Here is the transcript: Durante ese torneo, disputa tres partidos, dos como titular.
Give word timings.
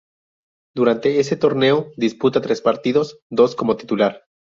Durante 0.75 1.19
ese 1.19 1.37
torneo, 1.37 1.91
disputa 1.95 2.41
tres 2.41 2.59
partidos, 2.59 3.19
dos 3.29 3.55
como 3.55 3.77
titular. 3.77 4.23